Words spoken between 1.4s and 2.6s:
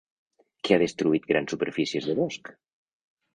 superfícies de bosc?